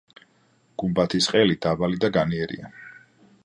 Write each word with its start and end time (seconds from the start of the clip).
გუმბათის 0.83 1.27
ყელი 1.35 1.59
დაბალი 1.67 2.03
და 2.07 2.13
განიერია. 2.19 2.77